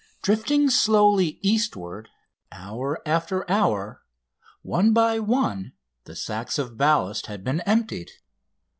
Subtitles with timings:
[0.23, 2.09] Drifting slowly eastward
[2.51, 4.01] hour after hour
[4.63, 5.73] one by one
[6.05, 8.09] the sacks of ballast had been emptied.